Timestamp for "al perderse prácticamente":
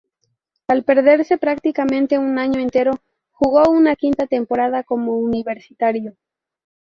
0.67-2.17